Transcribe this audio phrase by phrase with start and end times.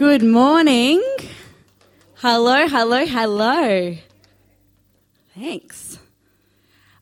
[0.00, 1.02] Good morning.
[2.14, 3.96] Hello, hello, hello.
[5.36, 5.98] Thanks.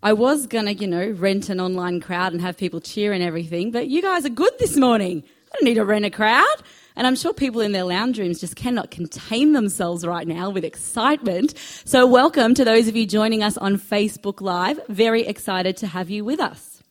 [0.02, 3.22] I was going to, you know, rent an online crowd and have people cheer and
[3.22, 5.22] everything, but you guys are good this morning.
[5.24, 6.56] I don't need to rent a crowd.
[6.96, 10.64] And I'm sure people in their lounge rooms just cannot contain themselves right now with
[10.64, 11.54] excitement.
[11.84, 14.80] So, welcome to those of you joining us on Facebook Live.
[14.88, 16.82] Very excited to have you with us.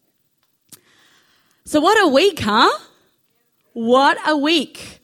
[1.66, 2.72] So, what a week, huh?
[3.74, 4.97] What a week.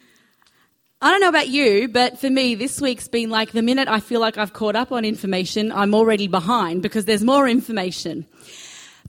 [1.03, 3.99] I don't know about you, but for me, this week's been like the minute I
[3.99, 8.25] feel like I've caught up on information, I'm already behind because there's more information.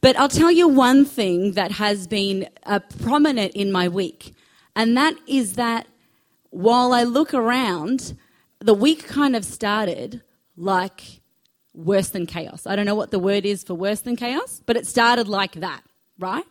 [0.01, 4.35] But I'll tell you one thing that has been uh, prominent in my week,
[4.75, 5.87] and that is that
[6.51, 8.19] while I look around,
[8.59, 10.21] the week kind of started
[10.57, 11.21] like
[11.75, 12.67] worse than chaos.
[12.67, 15.53] I don't know what the word is for worse than chaos, but it started like
[15.61, 15.85] that,
[16.19, 16.45] right?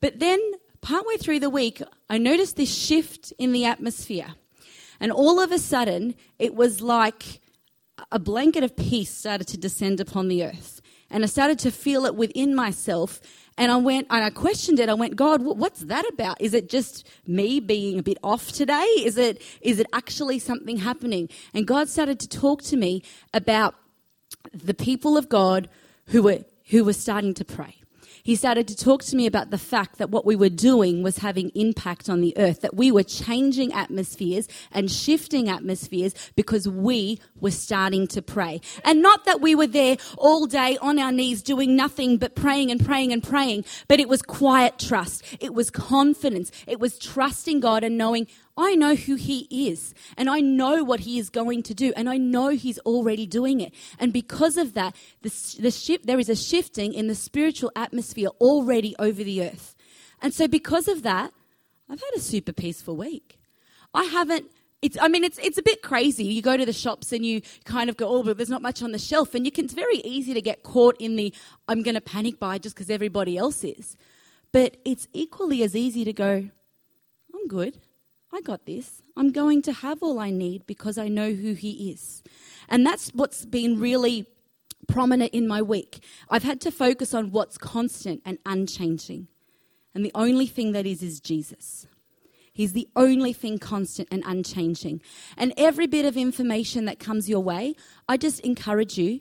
[0.00, 0.40] But then,
[0.80, 1.80] partway through the week,
[2.10, 4.34] I noticed this shift in the atmosphere.
[5.00, 7.40] And all of a sudden, it was like
[8.10, 10.80] a blanket of peace started to descend upon the earth.
[11.10, 13.20] And I started to feel it within myself.
[13.56, 14.88] And I went and I questioned it.
[14.88, 16.40] I went, God, what's that about?
[16.40, 18.82] Is it just me being a bit off today?
[18.98, 21.28] Is it, is it actually something happening?
[21.52, 23.76] And God started to talk to me about
[24.52, 25.68] the people of God
[26.06, 27.83] who were, who were starting to pray
[28.24, 31.18] he started to talk to me about the fact that what we were doing was
[31.18, 37.20] having impact on the earth, that we were changing atmospheres and shifting atmospheres because we
[37.38, 38.62] were starting to pray.
[38.82, 42.70] And not that we were there all day on our knees doing nothing but praying
[42.70, 45.22] and praying and praying, but it was quiet trust.
[45.38, 46.50] It was confidence.
[46.66, 51.00] It was trusting God and knowing I know who He is, and I know what
[51.00, 53.74] He is going to do, and I know He's already doing it.
[53.98, 58.94] And because of that, the, the there is a shifting in the spiritual atmosphere already
[58.98, 59.74] over the earth.
[60.22, 61.32] And so, because of that,
[61.90, 63.38] I've had a super peaceful week.
[63.92, 64.46] I haven't.
[64.82, 66.24] It's, I mean, it's, it's a bit crazy.
[66.24, 68.82] You go to the shops and you kind of go, oh, but there's not much
[68.82, 69.34] on the shelf.
[69.34, 71.32] And you can, it's very easy to get caught in the,
[71.68, 73.96] I'm going to panic buy just because everybody else is.
[74.52, 76.50] But it's equally as easy to go,
[77.34, 77.78] I'm good.
[78.34, 79.00] I got this.
[79.16, 82.24] I'm going to have all I need because I know who He is.
[82.68, 84.26] And that's what's been really
[84.88, 86.02] prominent in my week.
[86.28, 89.28] I've had to focus on what's constant and unchanging.
[89.94, 91.86] And the only thing that is, is Jesus.
[92.52, 95.00] He's the only thing constant and unchanging.
[95.36, 97.76] And every bit of information that comes your way,
[98.08, 99.20] I just encourage you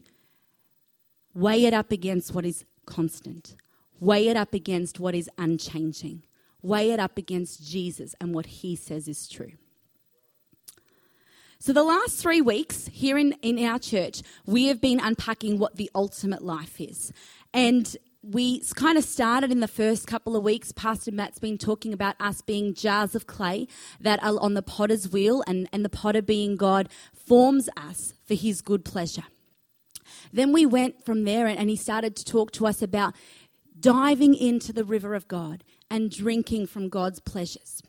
[1.36, 3.56] weigh it up against what is constant,
[4.00, 6.24] weigh it up against what is unchanging
[6.64, 9.52] weigh it up against Jesus and what he says is true.
[11.60, 15.78] So, the last three weeks here in, in our church, we have been unpacking what
[15.78, 17.14] the ultimate life is.
[17.54, 20.72] And we kind of started in the first couple of weeks.
[20.72, 23.68] Pastor Matt's been talking about us being jars of clay
[24.02, 28.34] that are on the potter's wheel, and, and the potter being God forms us for
[28.34, 29.24] his good pleasure.
[30.34, 33.14] Then we went from there, and, and he started to talk to us about
[33.80, 35.64] diving into the river of God
[35.94, 37.84] and drinking from God's pleasures.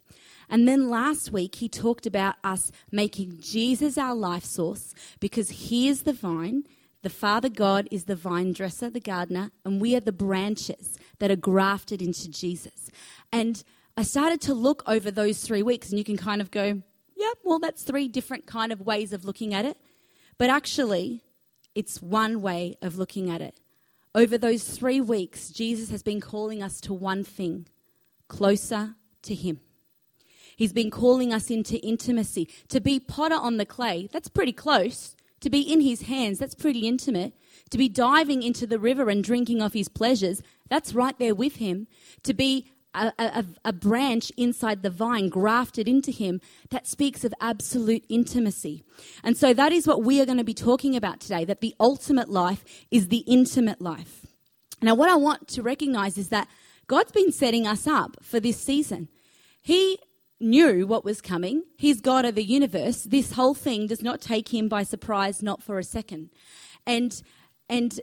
[0.51, 5.89] And then last week, he talked about us making Jesus our life source because he
[5.89, 6.65] is the vine,
[7.01, 11.31] the Father God is the vine dresser, the gardener, and we are the branches that
[11.31, 12.91] are grafted into Jesus.
[13.33, 13.65] And
[13.97, 16.83] I started to look over those three weeks, and you can kind of go,
[17.17, 19.79] yeah, well, that's three different kind of ways of looking at it.
[20.37, 21.23] But actually,
[21.75, 23.55] it's one way of looking at it.
[24.15, 27.67] Over those three weeks, Jesus has been calling us to one thing
[28.37, 29.61] closer to Him.
[30.57, 32.49] He's been calling us into intimacy.
[32.69, 35.15] To be potter on the clay, that's pretty close.
[35.41, 37.33] To be in His hands, that's pretty intimate.
[37.71, 41.57] To be diving into the river and drinking of His pleasures, that's right there with
[41.57, 41.87] Him.
[42.25, 46.41] To be a, a, a, branch inside the vine grafted into him
[46.71, 48.85] that speaks of absolute intimacy.
[49.25, 51.75] And so that is what we are going to be talking about today that the
[51.81, 54.25] ultimate life is the intimate life.
[54.81, 56.47] Now, what I want to recognize is that
[56.87, 59.09] God's been setting us up for this season.
[59.61, 59.99] He
[60.41, 61.63] knew what was coming.
[61.77, 63.03] He's God of the universe.
[63.05, 66.31] This whole thing does not take him by surprise, not for a second.
[66.87, 67.23] And
[67.69, 68.01] and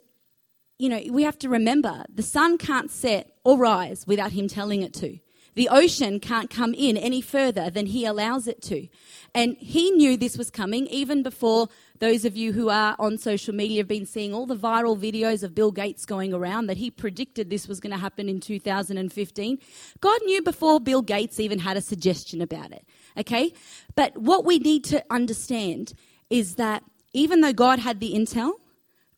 [0.80, 4.81] you know, we have to remember the sun can't set or rise without him telling
[4.81, 5.19] it to.
[5.54, 8.88] The ocean can't come in any further than he allows it to.
[9.36, 11.68] And he knew this was coming even before
[12.01, 15.44] those of you who are on social media have been seeing all the viral videos
[15.44, 19.59] of Bill Gates going around that he predicted this was going to happen in 2015.
[20.00, 22.88] God knew before Bill Gates even had a suggestion about it.
[23.18, 23.53] Okay?
[23.94, 25.94] But what we need to understand
[26.31, 26.83] is that
[27.13, 28.53] even though God had the intel,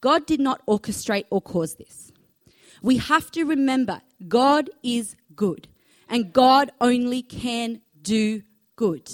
[0.02, 2.12] God did not orchestrate or cause this.
[2.82, 5.70] We have to remember God is good
[6.10, 8.44] and God only can do
[8.76, 9.10] good.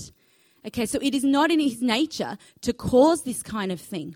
[0.65, 4.15] Okay, so it is not in his nature to cause this kind of thing.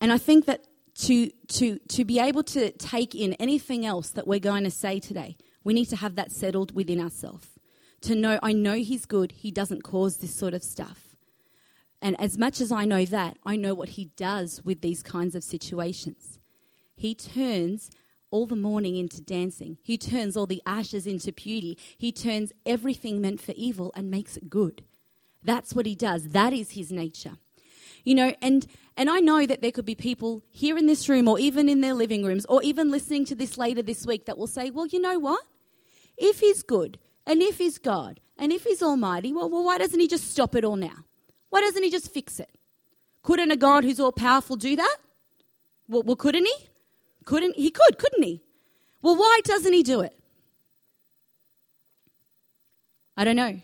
[0.00, 0.64] And I think that
[1.00, 5.00] to, to, to be able to take in anything else that we're going to say
[5.00, 7.48] today, we need to have that settled within ourselves.
[8.02, 11.16] To know, I know he's good, he doesn't cause this sort of stuff.
[12.02, 15.34] And as much as I know that, I know what he does with these kinds
[15.34, 16.38] of situations.
[16.96, 17.90] He turns
[18.30, 19.78] all the mourning into dancing.
[19.82, 21.76] He turns all the ashes into beauty.
[21.98, 24.82] He turns everything meant for evil and makes it good.
[25.42, 26.28] That's what he does.
[26.28, 27.36] That is his nature.
[28.04, 28.66] You know, and
[28.96, 31.80] and I know that there could be people here in this room or even in
[31.80, 34.86] their living rooms or even listening to this later this week that will say, "Well,
[34.86, 35.42] you know what?
[36.16, 40.00] If he's good and if he's God and if he's almighty, well, well why doesn't
[40.00, 41.04] he just stop it all now?
[41.50, 42.50] Why doesn't he just fix it?
[43.22, 44.96] Couldn't a God who's all powerful do that?
[45.88, 46.69] Well, well couldn't he?
[47.30, 48.42] Couldn't he could, couldn't he?
[49.02, 50.18] Well, why doesn't he do it?
[53.16, 53.60] I don't know.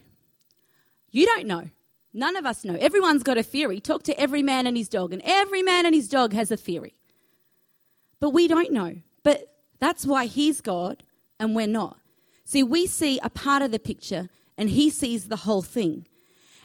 [1.10, 1.70] You don't know.
[2.14, 2.76] None of us know.
[2.76, 3.80] Everyone's got a theory.
[3.80, 6.56] Talk to every man and his dog, and every man and his dog has a
[6.56, 6.94] theory.
[8.20, 8.98] But we don't know.
[9.24, 11.02] But that's why he's God
[11.40, 11.98] and we're not.
[12.44, 16.06] See, we see a part of the picture and he sees the whole thing.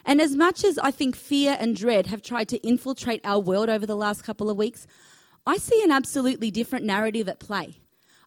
[0.04, 3.68] And as much as I think fear and dread have tried to infiltrate our world
[3.68, 4.86] over the last couple of weeks,
[5.46, 7.78] I see an absolutely different narrative at play.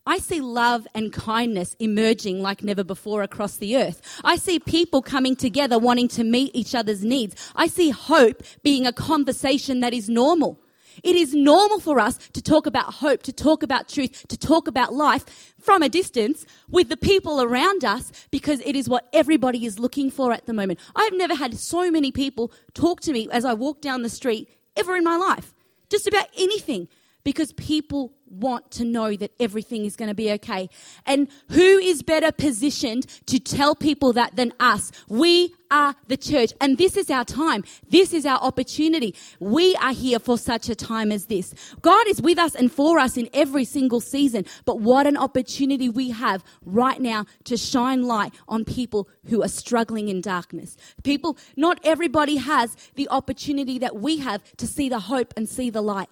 [0.08, 4.02] I see love and kindness emerging like never before across the earth.
[4.24, 7.36] I see people coming together wanting to meet each other's needs.
[7.56, 10.60] I see hope being a conversation that is normal.
[11.04, 14.68] It is normal for us to talk about hope, to talk about truth, to talk
[14.68, 19.66] about life from a distance with the people around us because it is what everybody
[19.66, 20.80] is looking for at the moment.
[20.96, 24.50] I've never had so many people talk to me as I walk down the street
[24.78, 25.54] ever in my life.
[25.90, 26.88] Just about anything
[27.26, 30.70] because people want to know that everything is going to be okay.
[31.06, 34.92] And who is better positioned to tell people that than us?
[35.10, 36.54] We are the church.
[36.62, 37.64] And this is our time.
[37.90, 39.16] This is our opportunity.
[39.40, 41.54] We are here for such a time as this.
[41.82, 44.46] God is with us and for us in every single season.
[44.66, 49.48] But what an opportunity we have right now to shine light on people who are
[49.48, 50.78] struggling in darkness.
[51.04, 55.72] People, not everybody has the opportunity that we have to see the hope and see
[55.72, 56.10] the light.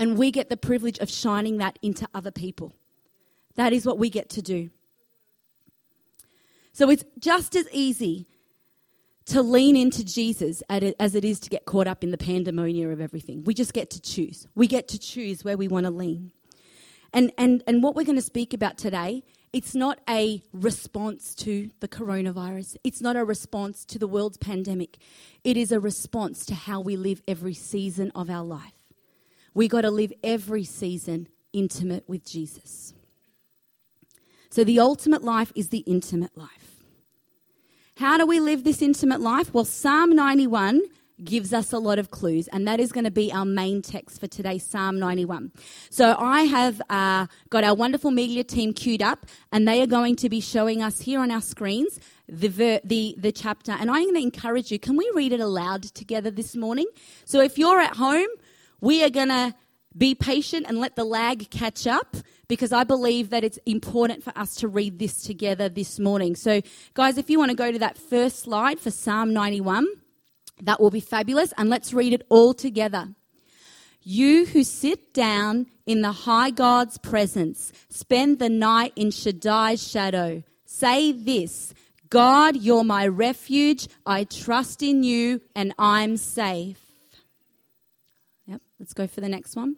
[0.00, 2.72] And we get the privilege of shining that into other people.
[3.56, 4.70] That is what we get to do.
[6.72, 8.24] So it's just as easy
[9.26, 13.00] to lean into Jesus as it is to get caught up in the pandemonium of
[13.00, 13.44] everything.
[13.44, 14.48] We just get to choose.
[14.54, 16.32] We get to choose where we want to lean.
[17.12, 19.22] And, and, and what we're going to speak about today,
[19.52, 22.76] it's not a response to the coronavirus.
[22.84, 24.96] It's not a response to the world's pandemic.
[25.44, 28.79] It is a response to how we live every season of our life.
[29.54, 32.94] We got to live every season intimate with Jesus.
[34.50, 36.82] So the ultimate life is the intimate life.
[37.96, 39.52] How do we live this intimate life?
[39.52, 40.82] Well, Psalm 91
[41.22, 44.18] gives us a lot of clues, and that is going to be our main text
[44.20, 45.52] for today, Psalm 91.
[45.90, 50.16] So I have uh, got our wonderful media team queued up, and they are going
[50.16, 53.72] to be showing us here on our screens the, ver- the, the chapter.
[53.72, 56.86] And I'm going to encourage you, can we read it aloud together this morning?
[57.24, 58.28] So if you're at home,
[58.80, 59.54] we are going to
[59.96, 62.16] be patient and let the lag catch up
[62.48, 66.36] because I believe that it's important for us to read this together this morning.
[66.36, 66.62] So,
[66.94, 69.86] guys, if you want to go to that first slide for Psalm 91,
[70.62, 71.52] that will be fabulous.
[71.56, 73.08] And let's read it all together.
[74.02, 80.42] You who sit down in the high God's presence, spend the night in Shaddai's shadow.
[80.64, 81.74] Say this
[82.08, 83.88] God, you're my refuge.
[84.04, 86.79] I trust in you and I'm safe.
[88.80, 89.76] Let's go for the next one.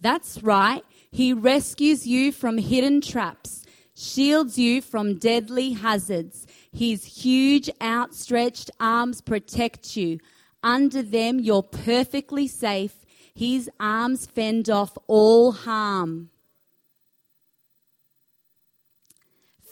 [0.00, 0.84] That's right.
[1.10, 3.64] He rescues you from hidden traps,
[3.96, 6.46] shields you from deadly hazards.
[6.72, 10.20] His huge outstretched arms protect you.
[10.62, 13.04] Under them, you're perfectly safe.
[13.34, 16.30] His arms fend off all harm.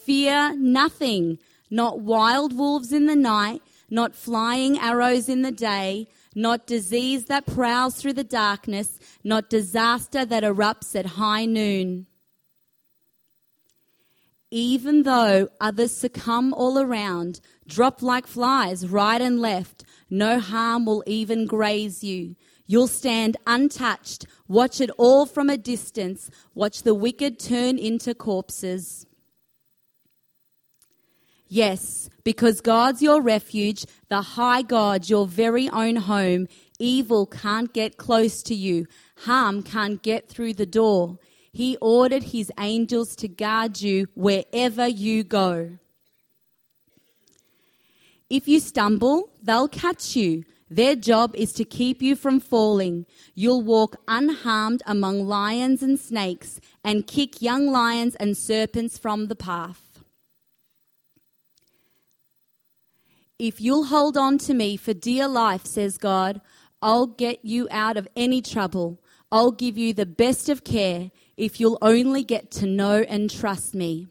[0.04, 1.38] Fear nothing,
[1.70, 7.44] not wild wolves in the night, not flying arrows in the day, not disease that
[7.46, 12.06] prowls through the darkness, not disaster that erupts at high noon.
[14.48, 21.02] Even though others succumb all around, drop like flies right and left, no harm will
[21.08, 22.36] even graze you.
[22.68, 29.07] You'll stand untouched, watch it all from a distance, watch the wicked turn into corpses.
[31.48, 36.46] Yes, because God's your refuge, the high God, your very own home.
[36.78, 38.86] Evil can't get close to you,
[39.18, 41.18] harm can't get through the door.
[41.52, 45.78] He ordered his angels to guard you wherever you go.
[48.28, 50.44] If you stumble, they'll catch you.
[50.70, 53.06] Their job is to keep you from falling.
[53.34, 59.34] You'll walk unharmed among lions and snakes and kick young lions and serpents from the
[59.34, 59.87] path.
[63.38, 66.40] If you'll hold on to me for dear life, says God,
[66.82, 69.00] I'll get you out of any trouble.
[69.30, 73.74] I'll give you the best of care if you'll only get to know and trust
[73.74, 74.08] me.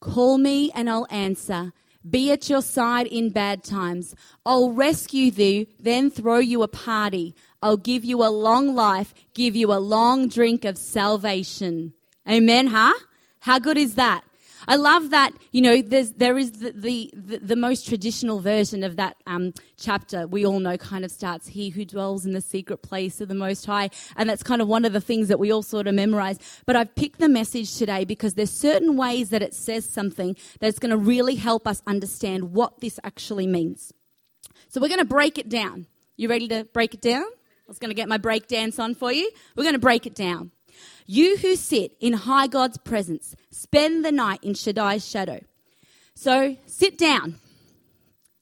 [0.00, 1.72] Call me and I'll answer.
[2.08, 4.14] Be at your side in bad times.
[4.44, 7.34] I'll rescue you, then throw you a party.
[7.62, 11.94] I'll give you a long life, give you a long drink of salvation.
[12.28, 12.94] Amen, huh?
[13.40, 14.22] How good is that?
[14.68, 18.82] I love that, you know, there's, there is the, the, the, the most traditional version
[18.82, 22.40] of that um, chapter we all know kind of starts, He who dwells in the
[22.40, 23.90] secret place of the Most High.
[24.16, 26.38] And that's kind of one of the things that we all sort of memorize.
[26.66, 30.78] But I've picked the message today because there's certain ways that it says something that's
[30.78, 33.92] going to really help us understand what this actually means.
[34.68, 35.86] So we're going to break it down.
[36.16, 37.24] You ready to break it down?
[37.24, 39.30] I was going to get my break dance on for you.
[39.56, 40.50] We're going to break it down.
[41.06, 45.40] You who sit in high God's presence, spend the night in Shaddai's shadow.
[46.14, 47.36] So sit down.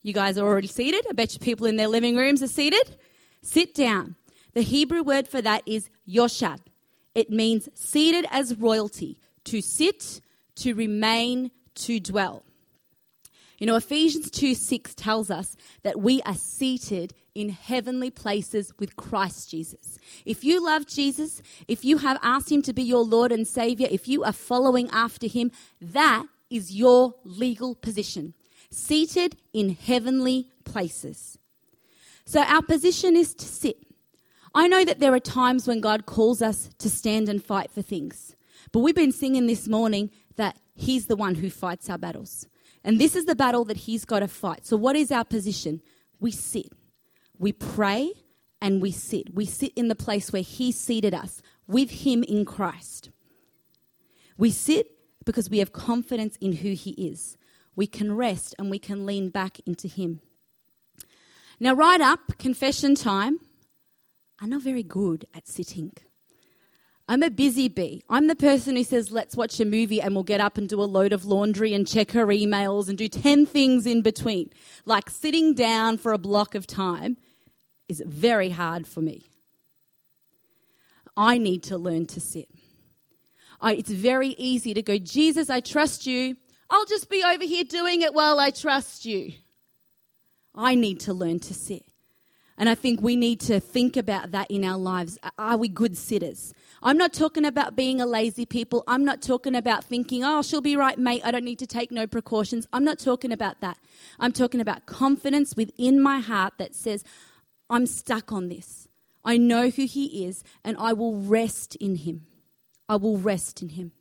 [0.02, 1.06] You guys are already seated.
[1.08, 2.96] I bet you people in their living rooms are seated.
[3.42, 4.16] Sit down.
[4.52, 6.60] The Hebrew word for that is yoshab.
[7.14, 10.20] It means seated as royalty, to sit,
[10.56, 12.42] to remain, to dwell.
[13.58, 18.96] You know, Ephesians 2 6 tells us that we are seated in heavenly places with
[18.96, 19.99] Christ Jesus.
[20.25, 23.88] If you love Jesus, if you have asked Him to be your Lord and Savior,
[23.90, 28.34] if you are following after Him, that is your legal position.
[28.70, 31.38] Seated in heavenly places.
[32.25, 33.76] So our position is to sit.
[34.54, 37.82] I know that there are times when God calls us to stand and fight for
[37.82, 38.34] things.
[38.73, 42.46] But we've been singing this morning that He's the one who fights our battles.
[42.84, 44.66] And this is the battle that He's got to fight.
[44.66, 45.80] So, what is our position?
[46.20, 46.70] We sit.
[47.38, 48.12] We pray
[48.60, 49.34] and we sit.
[49.34, 53.10] We sit in the place where He seated us with Him in Christ.
[54.36, 54.90] We sit
[55.24, 57.38] because we have confidence in who He is.
[57.74, 60.20] We can rest and we can lean back into Him.
[61.58, 63.40] Now, right up, confession time.
[64.40, 65.92] I'm not very good at sitting.
[67.06, 68.02] I'm a busy bee.
[68.08, 70.80] I'm the person who says, let's watch a movie and we'll get up and do
[70.80, 74.50] a load of laundry and check her emails and do 10 things in between.
[74.87, 77.18] Like sitting down for a block of time
[77.88, 79.28] is very hard for me.
[81.16, 82.49] I need to learn to sit.
[83.61, 86.37] I, it's very easy to go, Jesus, I trust you.
[86.70, 89.34] I'll just be over here doing it while I trust you.
[90.54, 91.84] I need to learn to sit.
[92.56, 95.18] And I think we need to think about that in our lives.
[95.38, 96.54] Are we good sitters?
[96.82, 98.84] I'm not talking about being a lazy people.
[98.87, 101.23] I'm not talking about thinking, oh, she'll be right, mate.
[101.25, 102.68] I don't need to take no precautions.
[102.73, 103.78] I'm not talking about that.
[104.20, 107.02] I'm talking about confidence within my heart that says,
[107.68, 108.87] I'm stuck on this.
[109.25, 112.26] I know who He is, and I will rest in Him.
[112.88, 113.92] I will rest in Him.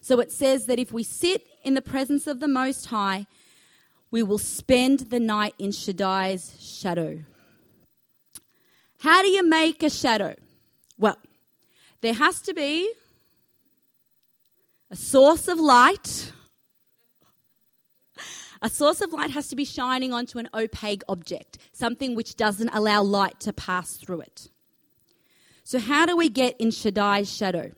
[0.00, 3.26] So it says that if we sit in the presence of the Most High,
[4.10, 7.20] we will spend the night in Shaddai's shadow.
[9.00, 10.34] How do you make a shadow?
[10.98, 11.18] Well,
[12.00, 12.90] there has to be
[14.90, 16.32] a source of light.
[18.62, 22.70] A source of light has to be shining onto an opaque object, something which doesn't
[22.70, 24.48] allow light to pass through it.
[25.62, 27.72] So, how do we get in Shaddai's shadow?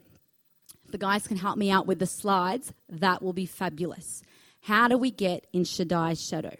[0.85, 4.23] If the guys can help me out with the slides, that will be fabulous.
[4.63, 6.57] How do we get in Shaddai's shadow?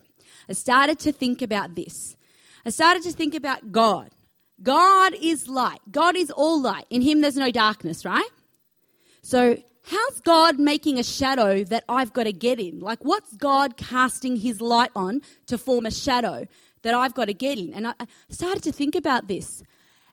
[0.49, 2.17] I started to think about this.
[2.65, 4.11] I started to think about God.
[4.63, 5.81] God is light.
[5.91, 6.87] God is all light.
[6.91, 8.29] In Him, there's no darkness, right?
[9.23, 12.81] So, how's God making a shadow that I've got to get in?
[12.81, 16.47] Like, what's God casting His light on to form a shadow
[16.83, 17.73] that I've got to get in?
[17.73, 17.95] And I
[18.31, 19.63] started to think about this.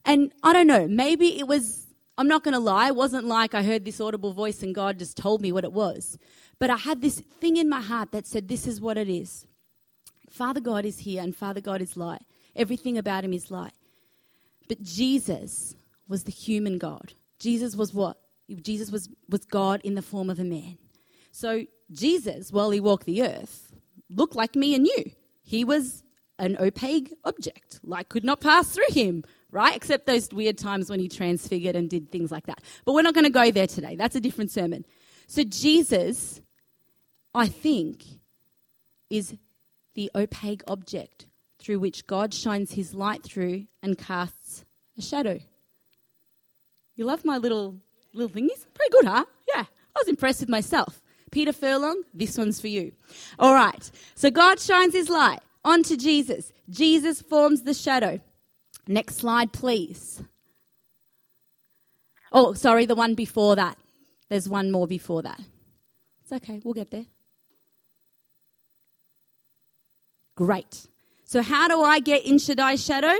[0.05, 1.87] And I don't know, maybe it was,
[2.17, 4.99] I'm not going to lie, it wasn't like I heard this audible voice and God
[4.99, 6.19] just told me what it was.
[6.59, 9.45] But I had this thing in my heart that said, This is what it is.
[10.29, 12.21] Father God is here and Father God is light.
[12.55, 13.73] Everything about him is light.
[14.67, 15.75] But Jesus
[16.07, 17.13] was the human God.
[17.39, 18.17] Jesus was what?
[18.61, 20.77] Jesus was, was God in the form of a man.
[21.31, 23.73] So Jesus, while he walked the earth,
[24.09, 25.11] looked like me and you.
[25.43, 26.03] He was
[26.39, 27.79] an opaque object.
[27.83, 29.75] Light could not pass through him, right?
[29.75, 32.61] Except those weird times when he transfigured and did things like that.
[32.83, 33.95] But we're not going to go there today.
[33.95, 34.85] That's a different sermon.
[35.27, 36.41] So Jesus
[37.35, 38.03] I think,
[39.09, 39.35] is
[39.93, 41.25] the opaque object
[41.59, 44.63] through which God shines his light through and casts
[44.97, 45.39] a shadow.
[46.95, 47.75] You love my little
[48.13, 48.65] little thingies?
[48.73, 49.25] Pretty good, huh?
[49.53, 49.63] Yeah.
[49.63, 51.01] I was impressed with myself.
[51.31, 52.93] Peter Furlong, this one's for you.
[53.37, 53.91] All right.
[54.15, 56.53] So God shines his light onto Jesus.
[56.69, 58.19] Jesus forms the shadow.
[58.87, 60.21] Next slide, please.
[62.31, 63.77] Oh, sorry, the one before that.
[64.29, 65.39] There's one more before that.
[66.23, 67.05] It's okay, we'll get there.
[70.35, 70.87] Great.
[71.23, 73.15] So, how do I get in Shaddai's shadow?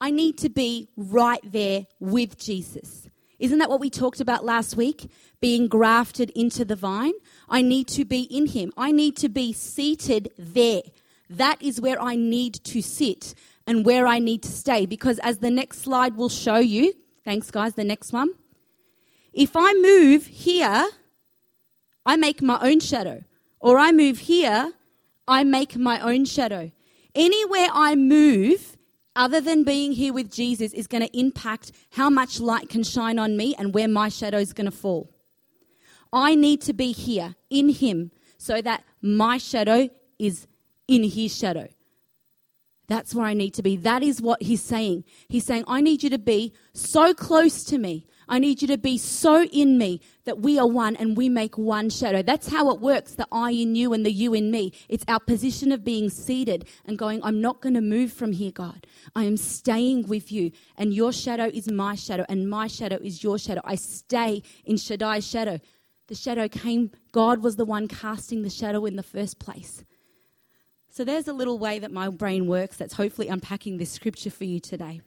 [0.00, 3.08] I need to be right there with Jesus.
[3.38, 5.10] Isn't that what we talked about last week?
[5.40, 7.12] Being grafted into the vine.
[7.48, 8.72] I need to be in Him.
[8.76, 10.82] I need to be seated there.
[11.30, 13.34] That is where I need to sit
[13.66, 14.84] and where I need to stay.
[14.84, 16.92] Because as the next slide will show you,
[17.24, 18.30] thanks guys, the next one.
[19.32, 20.88] If I move here,
[22.04, 23.22] I make my own shadow.
[23.60, 24.72] Or I move here,
[25.26, 26.70] I make my own shadow.
[27.14, 28.76] Anywhere I move,
[29.16, 33.18] other than being here with Jesus, is going to impact how much light can shine
[33.18, 35.10] on me and where my shadow is going to fall.
[36.12, 40.46] I need to be here in Him so that my shadow is
[40.88, 41.68] in His shadow.
[42.88, 43.76] That's where I need to be.
[43.76, 45.04] That is what He's saying.
[45.28, 48.78] He's saying, I need you to be so close to me I need you to
[48.78, 52.22] be so in me that we are one and we make one shadow.
[52.22, 54.72] That's how it works the I in you and the you in me.
[54.88, 58.52] It's our position of being seated and going, I'm not going to move from here,
[58.52, 58.86] God.
[59.16, 63.24] I am staying with you, and your shadow is my shadow, and my shadow is
[63.24, 63.62] your shadow.
[63.64, 65.58] I stay in Shaddai's shadow.
[66.06, 69.84] The shadow came, God was the one casting the shadow in the first place.
[70.88, 74.44] So there's a little way that my brain works that's hopefully unpacking this scripture for
[74.44, 75.00] you today.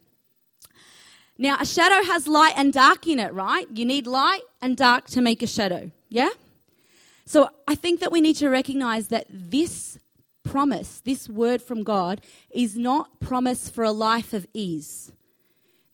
[1.43, 3.67] Now, a shadow has light and dark in it, right?
[3.69, 6.29] You need light and dark to make a shadow, yeah?
[7.25, 9.99] So I think that we need to recognize that this
[10.45, 15.11] promise, this word from God, is not promise for a life of ease.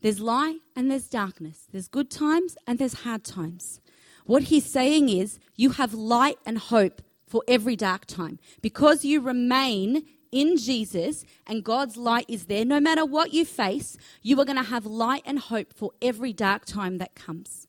[0.02, 1.66] There's light and there's darkness.
[1.72, 3.82] There's good times and there's hard times.
[4.28, 8.38] What he's saying is you have light and hope for every dark time.
[8.62, 13.98] Because you remain in Jesus and God's light is there, no matter what you face,
[14.22, 17.68] you are going to have light and hope for every dark time that comes.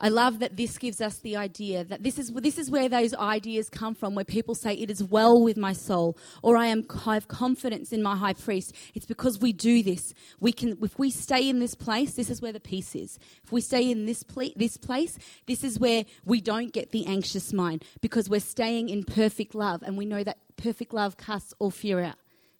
[0.00, 3.14] I love that this gives us the idea that this is, this is where those
[3.14, 6.86] ideas come from, where people say, It is well with my soul, or I, am,
[7.04, 8.74] I have confidence in my high priest.
[8.94, 10.14] It's because we do this.
[10.38, 13.18] We can, if we stay in this place, this is where the peace is.
[13.42, 17.06] If we stay in this, ple- this place, this is where we don't get the
[17.06, 21.52] anxious mind, because we're staying in perfect love, and we know that perfect love casts
[21.58, 22.16] all fear out.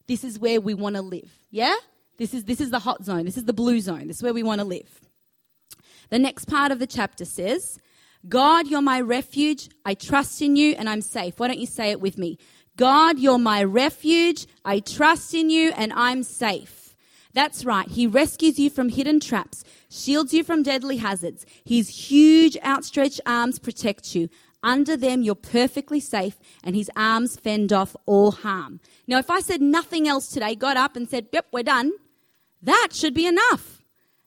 [0.08, 1.38] This is where we want to live.
[1.50, 1.76] Yeah?
[2.16, 3.24] This is, this is the hot zone.
[3.24, 4.08] This is the blue zone.
[4.08, 5.07] This is where we want to live.
[6.10, 7.78] The next part of the chapter says,
[8.28, 9.68] God, you're my refuge.
[9.84, 11.38] I trust in you and I'm safe.
[11.38, 12.38] Why don't you say it with me?
[12.76, 14.46] God, you're my refuge.
[14.64, 16.96] I trust in you and I'm safe.
[17.34, 17.88] That's right.
[17.88, 21.44] He rescues you from hidden traps, shields you from deadly hazards.
[21.64, 24.28] His huge outstretched arms protect you.
[24.62, 28.80] Under them, you're perfectly safe, and his arms fend off all harm.
[29.06, 31.92] Now, if I said nothing else today, got up and said, Yep, we're done,
[32.62, 33.82] that should be enough.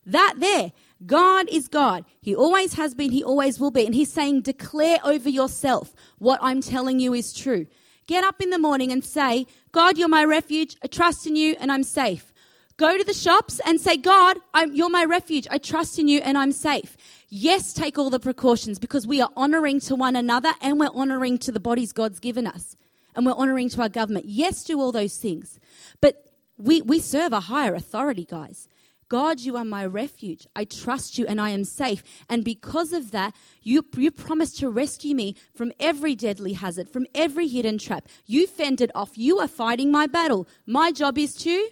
[0.06, 0.72] That there.
[1.06, 2.06] God is God.
[2.22, 3.86] He always has been, He always will be.
[3.86, 7.68] And He's saying, declare over yourself what I'm telling you is true.
[8.08, 10.76] Get up in the morning and say, God, you're my refuge.
[10.84, 12.34] I trust in you and I'm safe.
[12.78, 15.48] Go to the shops and say, God, I'm, you're my refuge.
[15.52, 16.98] I trust in you and I'm safe.
[17.30, 21.38] Yes, take all the precautions because we are honoring to one another and we're honoring
[21.40, 22.76] to the bodies God's given us
[23.16, 24.26] and we're honoring to our government.
[24.26, 25.60] Yes, do all those things.
[26.02, 26.26] But
[26.58, 28.68] we, we serve a higher authority, guys.
[29.12, 30.48] God, you are my refuge.
[30.56, 32.02] I trust you and I am safe.
[32.30, 37.06] And because of that, you, you promised to rescue me from every deadly hazard, from
[37.14, 38.08] every hidden trap.
[38.26, 39.18] You fended off.
[39.18, 40.48] You are fighting my battle.
[40.66, 41.68] My job is to,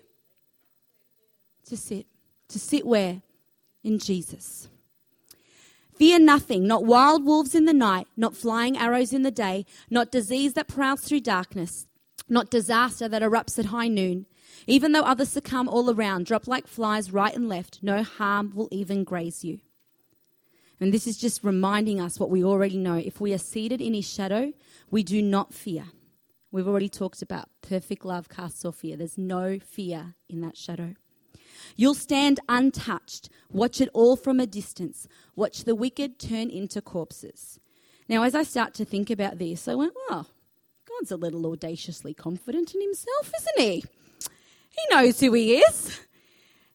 [1.68, 2.08] to sit.
[2.50, 3.22] To sit where?
[3.86, 4.68] In Jesus.
[5.96, 10.12] Fear nothing, not wild wolves in the night, not flying arrows in the day, not
[10.12, 11.88] disease that prowls through darkness,
[12.28, 14.26] not disaster that erupts at high noon.
[14.70, 18.68] Even though others succumb all around, drop like flies right and left, no harm will
[18.70, 19.60] even graze you.
[20.80, 22.94] And this is just reminding us what we already know.
[22.94, 24.54] If we are seated in his shadow,
[24.92, 25.86] we do not fear.
[26.52, 28.96] We've already talked about perfect love casts off fear.
[28.96, 30.94] There's no fear in that shadow.
[31.76, 33.28] You'll stand untouched.
[33.52, 35.08] Watch it all from a distance.
[35.36, 37.60] Watch the wicked turn into corpses.
[38.08, 40.28] Now, as I start to think about this, I went, well,
[40.88, 43.84] God's a little audaciously confident in himself, isn't he?
[44.70, 46.00] He knows who he is.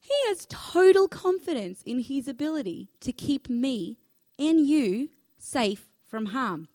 [0.00, 3.96] He has total confidence in his ability to keep me
[4.38, 6.68] and you safe from harm.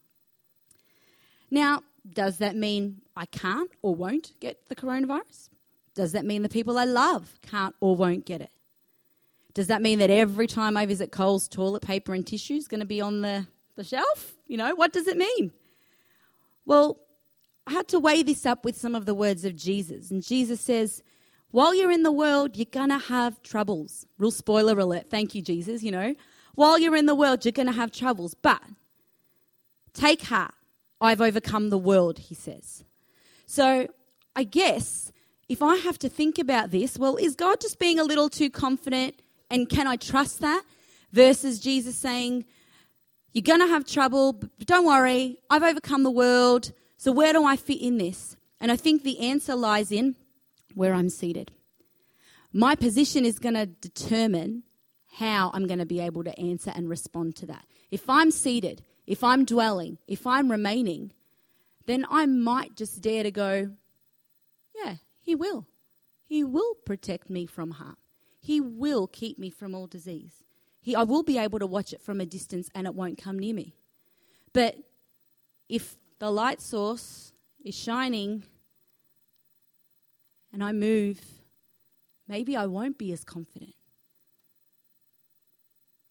[1.51, 5.49] Now, does that mean I can't or won't get the coronavirus?
[5.95, 8.51] Does that mean the people I love can't or won't get it?
[9.53, 12.79] Does that mean that every time I visit Coles, toilet paper and tissue is going
[12.79, 14.33] to be on the, the shelf?
[14.47, 15.51] You know, what does it mean?
[16.65, 16.97] Well,
[17.69, 20.09] I had to weigh this up with some of the words of Jesus.
[20.09, 21.03] And Jesus says,
[21.51, 24.07] while you're in the world, you're going to have troubles.
[24.17, 25.11] Real spoiler alert.
[25.11, 25.83] Thank you, Jesus.
[25.83, 26.15] You know,
[26.55, 28.33] while you're in the world, you're going to have troubles.
[28.33, 28.63] But
[29.93, 30.55] take heart.
[30.99, 32.83] I've overcome the world, he says.
[33.45, 33.87] So
[34.35, 35.11] I guess
[35.47, 38.49] if I have to think about this, well, is God just being a little too
[38.49, 39.13] confident
[39.51, 40.63] and can I trust that?
[41.13, 42.45] Versus Jesus saying,
[43.33, 46.71] You're going to have trouble, but don't worry, I've overcome the world.
[46.99, 48.35] So where do I fit in this?
[48.59, 50.17] And I think the answer lies in
[50.75, 51.49] where I'm seated.
[52.51, 54.63] My position is going to determine
[55.13, 57.63] how I'm going to be able to answer and respond to that.
[57.89, 61.11] If I'm seated, if I'm dwelling, if I'm remaining,
[61.85, 63.71] then I might just dare to go,
[64.75, 65.65] yeah, He will.
[66.27, 67.95] He will protect me from harm.
[68.41, 70.33] He will keep me from all disease.
[70.81, 73.39] He, I will be able to watch it from a distance and it won't come
[73.39, 73.73] near me.
[74.51, 74.75] But
[75.69, 77.31] if the light source
[77.63, 78.43] is shining
[80.51, 81.19] and I move,
[82.27, 83.75] maybe I won't be as confident.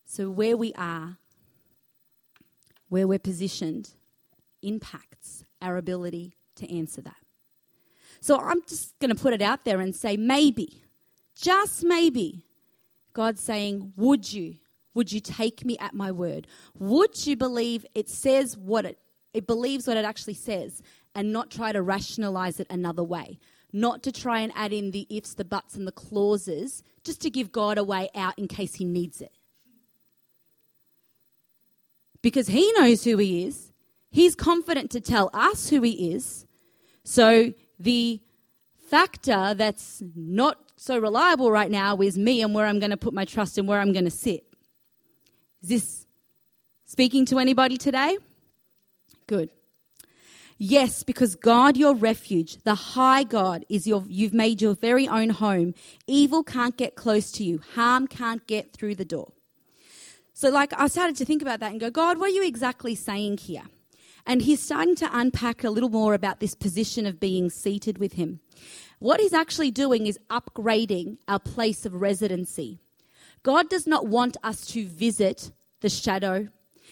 [0.06, 1.16] So, where we are,
[2.88, 3.90] where we're positioned,
[4.62, 7.16] impacts our ability to answer that.
[8.20, 10.82] So, I'm just going to put it out there and say, maybe,
[11.36, 12.42] just maybe,
[13.12, 14.54] God's saying, Would you?
[14.94, 16.46] Would you take me at my word?
[16.78, 18.98] Would you believe it says what it,
[19.34, 20.82] it believes what it actually says
[21.14, 23.38] and not try to rationalize it another way?
[23.72, 27.30] not to try and add in the ifs, the buts, and the clauses just to
[27.30, 29.32] give God a way out in case he needs it.
[32.22, 33.70] Because he knows who he is,
[34.10, 36.46] he's confident to tell us who he is.
[37.04, 38.20] So the
[38.88, 43.14] factor that's not so reliable right now is me and where I'm going to put
[43.14, 44.44] my trust and where I'm going to sit.
[45.62, 46.06] Is this
[46.86, 48.18] speaking to anybody today?
[49.28, 49.50] Good.
[50.58, 55.28] Yes, because God, your refuge, the high God, is your, you've made your very own
[55.28, 55.74] home.
[56.08, 57.60] Evil can't get close to you.
[57.74, 59.30] Harm can't get through the door.
[60.34, 62.96] So, like, I started to think about that and go, God, what are you exactly
[62.96, 63.64] saying here?
[64.26, 68.14] And he's starting to unpack a little more about this position of being seated with
[68.14, 68.40] him.
[68.98, 72.80] What he's actually doing is upgrading our place of residency.
[73.44, 76.48] God does not want us to visit the shadow.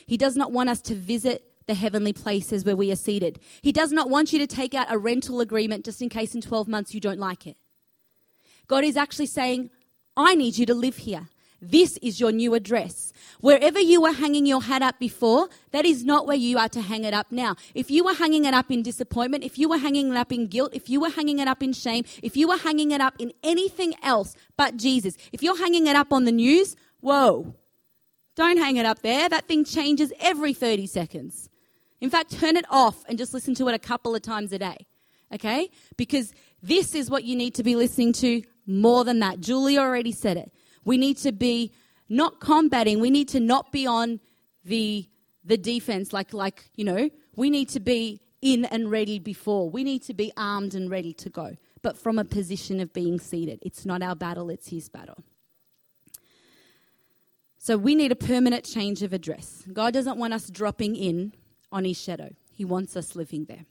[0.07, 3.40] He does not want us to visit the heavenly places where we are seated.
[3.61, 6.40] He does not want you to take out a rental agreement just in case in
[6.40, 7.57] 12 months you don't like it.
[8.68, 9.70] God is actually saying,
[10.16, 11.29] I need you to live here.
[11.61, 13.12] This is your new address.
[13.40, 16.81] Wherever you were hanging your hat up before, that is not where you are to
[16.81, 17.57] hang it up now.
[17.74, 20.46] If you were hanging it up in disappointment, if you were hanging it up in
[20.46, 23.14] guilt, if you were hanging it up in shame, if you were hanging it up
[23.18, 27.55] in anything else but Jesus, if you're hanging it up on the news, whoa,
[28.37, 29.29] don't hang it up there.
[29.29, 31.48] That thing changes every 30 seconds.
[32.00, 34.59] In fact, turn it off and just listen to it a couple of times a
[34.59, 34.87] day.
[35.32, 35.70] Okay?
[35.96, 36.32] Because
[36.62, 39.40] this is what you need to be listening to more than that.
[39.40, 40.52] Julie already said it.
[40.85, 41.72] We need to be
[42.09, 43.00] not combating.
[43.00, 44.20] We need to not be on
[44.64, 45.09] the
[45.44, 49.70] the defense like like, you know, we need to be in and ready before.
[49.70, 53.18] We need to be armed and ready to go, but from a position of being
[53.20, 53.61] seated.
[53.62, 55.22] It's not our battle, it's his battle.
[57.59, 59.64] So we need a permanent change of address.
[59.72, 61.32] God doesn't want us dropping in
[61.72, 62.31] on his shadow.
[62.52, 63.64] He wants us living there.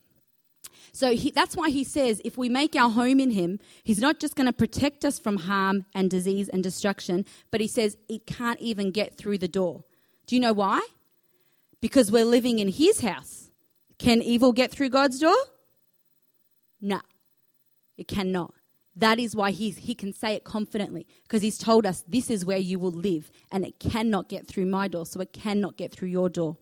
[0.91, 4.19] So he, that's why he says if we make our home in him, he's not
[4.19, 8.25] just going to protect us from harm and disease and destruction, but he says it
[8.25, 9.83] can't even get through the door.
[10.25, 10.85] Do you know why?
[11.81, 13.49] Because we're living in his house.
[13.97, 15.35] Can evil get through God's door?
[16.81, 17.01] No,
[17.97, 18.53] it cannot.
[18.95, 22.45] That is why he's, he can say it confidently, because he's told us this is
[22.45, 25.91] where you will live, and it cannot get through my door, so it cannot get
[25.91, 26.55] through your door.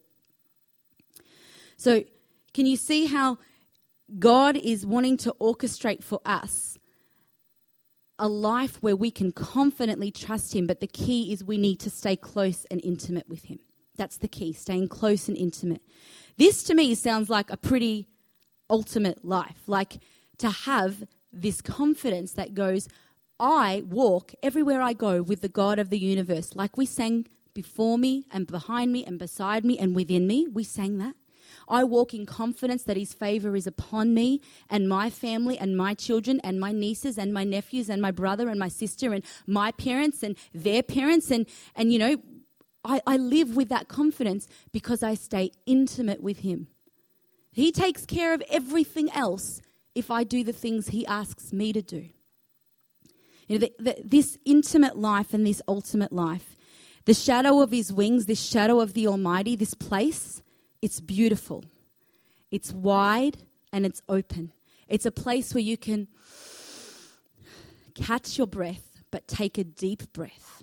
[1.78, 2.04] So,
[2.54, 3.40] can you see how
[4.20, 6.78] God is wanting to orchestrate for us
[8.20, 10.68] a life where we can confidently trust Him?
[10.68, 13.60] But the key is we need to stay close and intimate with Him.
[13.96, 15.82] That's the key, staying close and intimate.
[16.38, 18.08] This to me sounds like a pretty
[18.70, 20.00] ultimate life, like
[20.40, 22.88] to have this confidence that goes,
[23.40, 27.98] I walk everywhere I go with the God of the universe, like we sang before
[27.98, 30.48] me and behind me and beside me and within me.
[30.48, 31.16] We sang that.
[31.68, 35.94] I walk in confidence that His favor is upon me and my family and my
[35.94, 39.72] children and my nieces and my nephews and my brother and my sister and my
[39.72, 41.32] parents and their parents.
[41.32, 41.46] And,
[41.76, 42.18] and you know,
[42.84, 46.68] I, I live with that confidence because I stay intimate with Him.
[47.52, 49.62] He takes care of everything else
[49.96, 52.10] if I do the things He asks me to do.
[53.48, 56.56] You know, the, the, this intimate life and this ultimate life,
[57.06, 60.42] The shadow of his wings, this shadow of the Almighty, this place,
[60.84, 61.64] it's beautiful.
[62.52, 63.38] It's wide
[63.72, 64.52] and it's open.
[64.90, 66.10] It's a place where you can
[67.96, 70.62] catch your breath, but take a deep breath.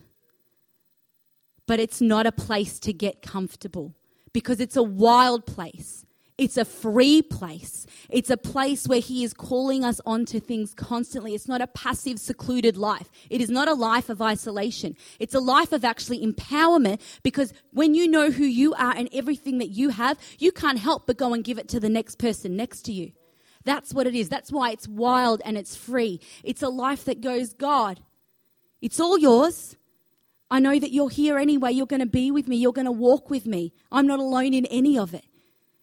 [1.67, 3.95] But it's not a place to get comfortable
[4.35, 6.05] because it's a wild place.
[6.41, 7.87] It's a free place.
[8.09, 11.35] It's a place where He is calling us onto things constantly.
[11.35, 13.11] It's not a passive, secluded life.
[13.29, 14.97] It is not a life of isolation.
[15.19, 19.59] It's a life of actually empowerment because when you know who you are and everything
[19.59, 22.57] that you have, you can't help but go and give it to the next person
[22.57, 23.13] next to you.
[23.65, 24.31] That's what it is.
[24.31, 26.23] That's why it's wild and it's free.
[26.43, 28.01] It's a life that goes, God,
[28.81, 29.77] it's all yours.
[30.51, 31.73] I know that you're here anyway.
[31.73, 32.57] You're going to be with me.
[32.57, 33.75] You're going to walk with me.
[33.93, 35.27] I'm not alone in any of it.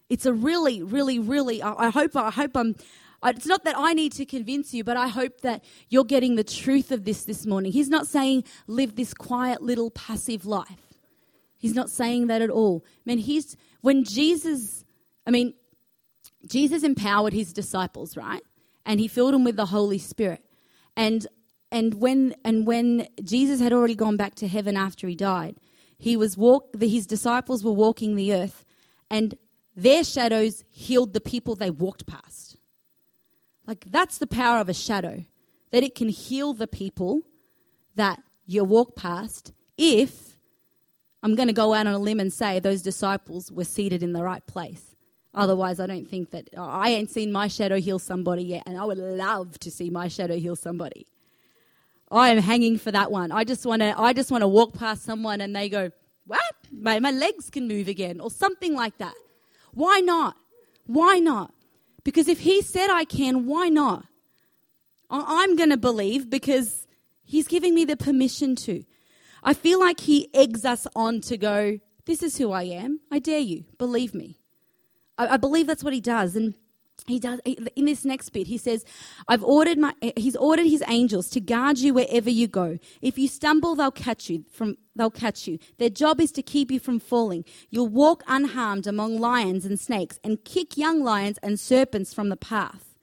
[0.08, 2.76] It's a really, really, really, I hope, I hope I'm,
[3.24, 6.44] it's not that I need to convince you, but I hope that you're getting the
[6.44, 7.72] truth of this this morning.
[7.72, 10.94] He's not saying live this quiet little passive life.
[11.58, 12.84] He's not saying that at all.
[12.86, 14.84] I mean, he's, when Jesus,
[15.26, 15.54] I mean,
[16.46, 18.42] Jesus empowered his disciples, right?
[18.86, 20.42] And he filled them with the Holy Spirit.
[20.96, 21.26] And
[21.70, 25.56] and when and when Jesus had already gone back to heaven after he died,
[25.98, 28.64] he was walk the, his disciples were walking the earth
[29.10, 29.36] and
[29.82, 32.56] their shadows healed the people they walked past.
[33.66, 35.24] Like, that's the power of a shadow,
[35.70, 37.22] that it can heal the people
[37.94, 40.34] that you walk past if
[41.22, 44.12] I'm going to go out on a limb and say those disciples were seated in
[44.12, 44.82] the right place.
[45.34, 48.84] Otherwise, I don't think that I ain't seen my shadow heal somebody yet, and I
[48.84, 51.06] would love to see my shadow heal somebody.
[52.10, 53.30] I am hanging for that one.
[53.30, 53.94] I just want to.
[54.00, 55.90] I just want to walk past someone and they go,
[56.26, 56.40] "What?
[56.72, 59.14] My, my legs can move again," or something like that.
[59.78, 60.34] Why not?
[60.86, 61.54] Why not?
[62.02, 64.06] Because if he said I can, why not?
[65.08, 66.88] I'm going to believe because
[67.24, 68.82] he's giving me the permission to.
[69.44, 72.98] I feel like he eggs us on to go, This is who I am.
[73.12, 73.66] I dare you.
[73.78, 74.40] Believe me.
[75.16, 76.34] I, I believe that's what he does.
[76.34, 76.54] And
[77.08, 78.84] he does in this next bit he says
[79.26, 82.78] i've ordered my he's ordered his angels to guard you wherever you go.
[83.00, 85.58] If you stumble they'll catch you from they'll catch you.
[85.78, 87.44] Their job is to keep you from falling.
[87.70, 92.36] You'll walk unharmed among lions and snakes and kick young lions and serpents from the
[92.36, 92.94] path.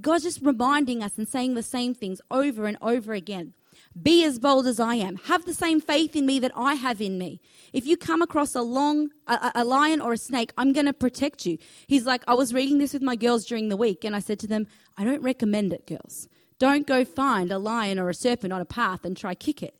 [0.00, 3.54] God's just reminding us and saying the same things over and over again
[4.00, 5.16] be as bold as I am.
[5.16, 7.40] Have the same faith in me that I have in me.
[7.72, 10.92] If you come across a long, a, a lion or a snake, I'm going to
[10.92, 11.58] protect you.
[11.86, 14.38] He's like, I was reading this with my girls during the week, and I said
[14.40, 16.28] to them, I don't recommend it, girls.
[16.58, 19.74] Don't go find a lion or a serpent on a path and try kick it.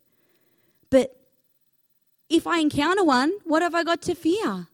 [0.91, 1.17] But
[2.29, 4.69] if I encounter one, what have I got to fear?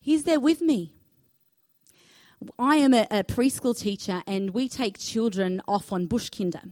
[0.00, 0.92] He's there with me.
[2.58, 6.62] I am a, a preschool teacher, and we take children off on bush kinder.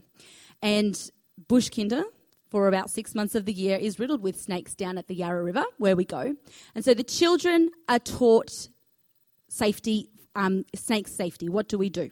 [0.61, 1.11] And
[1.47, 2.03] Bushkinder
[2.49, 5.43] for about six months of the year is riddled with snakes down at the Yarra
[5.43, 6.35] River where we go.
[6.75, 8.51] And so the children are taught
[9.49, 11.49] safety, um, snake safety.
[11.49, 12.09] What do we do?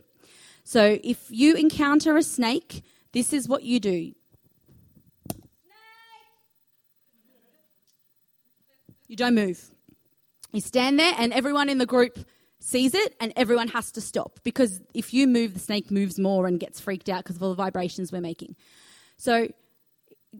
[0.64, 4.14] So if you encounter a snake, this is what you do.
[9.08, 9.70] You don't move.
[10.54, 12.18] You stand there, and everyone in the group
[12.60, 16.48] sees it, and everyone has to stop because if you move, the snake moves more
[16.48, 18.56] and gets freaked out because of all the vibrations we're making.
[19.22, 19.50] So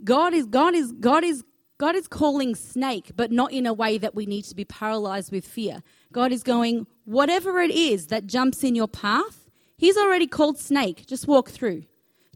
[0.04, 1.44] God is God is God is
[1.78, 5.32] God is calling snake, but not in a way that we need to be paralyzed
[5.32, 5.84] with fear.
[6.12, 11.06] God is going, whatever it is that jumps in your path, He's already called snake.
[11.06, 11.84] Just walk through.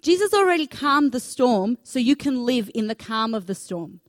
[0.02, 4.02] Jesus already calmed the storm so you can live in the calm of the storm.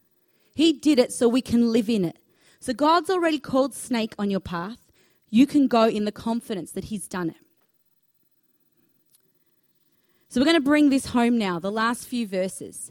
[0.54, 2.18] He did it so we can live in it.
[2.60, 4.92] So God's already called snake on your path.
[5.30, 7.45] You can go in the confidence that He's done it.
[10.28, 12.90] So we're going to bring this home now, the last few verses.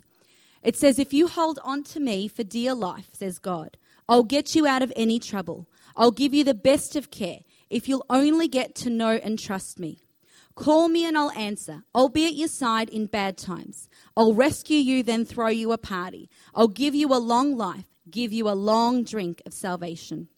[0.63, 4.55] It says, If you hold on to me for dear life, says God, I'll get
[4.55, 5.67] you out of any trouble.
[5.97, 9.79] I'll give you the best of care if you'll only get to know and trust
[9.79, 9.99] me.
[10.55, 11.83] Call me and I'll answer.
[11.93, 13.89] I'll be at your side in bad times.
[14.15, 16.29] I'll rescue you, then throw you a party.
[16.53, 20.29] I'll give you a long life, give you a long drink of salvation.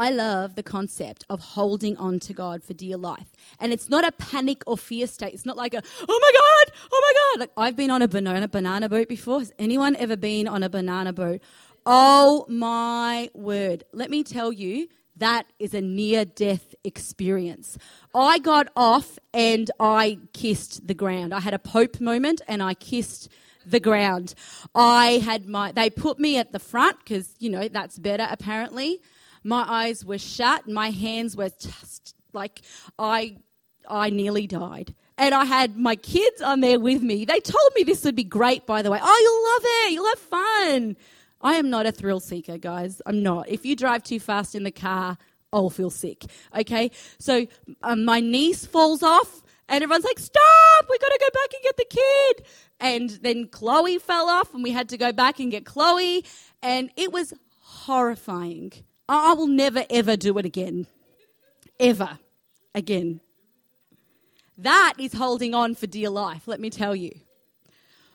[0.00, 3.26] I love the concept of holding on to God for dear life.
[3.58, 5.34] And it's not a panic or fear state.
[5.34, 7.40] It's not like a, oh my God, oh my God.
[7.40, 9.40] Like I've been on a banana, banana boat before.
[9.40, 11.42] Has anyone ever been on a banana boat?
[11.84, 13.84] Oh my word.
[13.92, 17.76] Let me tell you, that is a near death experience.
[18.14, 21.34] I got off and I kissed the ground.
[21.34, 23.28] I had a Pope moment and I kissed
[23.66, 24.32] the ground.
[24.74, 29.02] I had my, they put me at the front because, you know, that's better apparently.
[29.42, 32.62] My eyes were shut, my hands were just like
[32.98, 33.36] I
[33.88, 34.94] I nearly died.
[35.18, 37.24] And I had my kids on there with me.
[37.26, 38.98] They told me this would be great, by the way.
[39.02, 39.92] Oh, you'll love it.
[39.92, 40.96] You'll have fun.
[41.42, 43.02] I am not a thrill seeker, guys.
[43.04, 43.48] I'm not.
[43.48, 45.18] If you drive too fast in the car,
[45.52, 46.24] I'll feel sick.
[46.56, 46.90] Okay?
[47.18, 47.46] So
[47.82, 50.86] um, my niece falls off, and everyone's like, Stop!
[50.88, 52.46] We gotta go back and get the kid.
[52.80, 56.24] And then Chloe fell off, and we had to go back and get Chloe.
[56.62, 58.72] And it was horrifying.
[59.12, 60.86] I will never, ever do it again.
[61.80, 62.20] Ever.
[62.76, 63.20] Again.
[64.56, 67.10] That is holding on for dear life, let me tell you.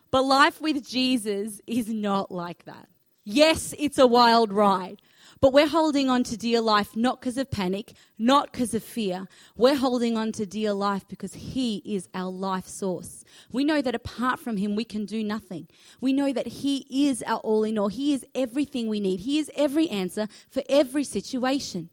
[0.09, 2.87] But life with Jesus is not like that.
[3.25, 5.01] Yes, it's a wild ride,
[5.41, 9.27] but we're holding on to dear life not because of panic, not because of fear.
[9.55, 13.23] We're holding on to dear life because He is our life source.
[13.51, 15.67] We know that apart from Him, we can do nothing.
[15.99, 17.89] We know that He is our all in all.
[17.89, 19.21] He is everything we need.
[19.21, 21.89] He is every answer for every situation.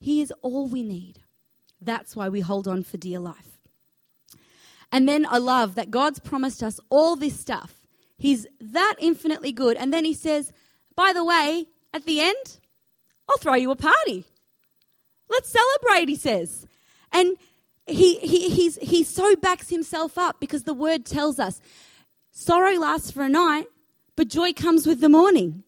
[0.00, 1.20] He is all we need.
[1.80, 3.58] That's why we hold on for dear life.
[4.92, 7.80] And then I love that God's promised us all this stuff.
[8.18, 9.76] He's that infinitely good.
[9.76, 10.52] And then he says,
[10.94, 12.58] by the way, at the end,
[13.28, 14.24] I'll throw you a party.
[15.28, 16.66] Let's celebrate, he says.
[17.12, 17.36] And
[17.86, 21.60] he, he, he's, he so backs himself up because the word tells us
[22.30, 23.66] sorrow lasts for a night,
[24.16, 25.64] but joy comes with the morning.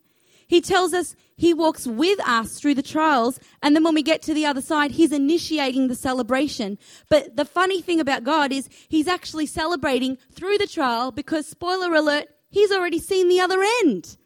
[0.47, 4.23] He tells us he walks with us through the trials, and then when we get
[4.23, 6.79] to the other side, he's initiating the celebration.
[7.09, 11.93] But the funny thing about God is he's actually celebrating through the trial because, spoiler
[11.95, 14.17] alert, he's already seen the other end.